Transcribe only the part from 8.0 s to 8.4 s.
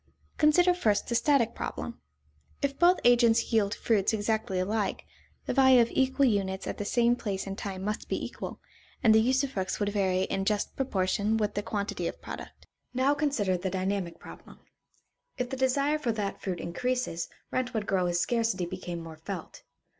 be